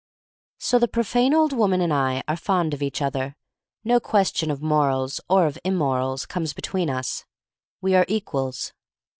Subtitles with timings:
[0.57, 3.35] So the profane old woman and I are fond of each other.
[3.83, 7.23] No question of morals, or of imm orals, comes between us.
[7.81, 8.73] We are equals.